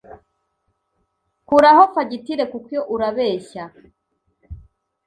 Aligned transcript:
Kuraho 1.47 1.83
fagitire 1.93 2.43
kuko 2.53 2.75
urabeshya 2.93 3.63